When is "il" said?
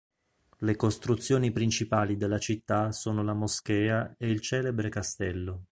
4.31-4.41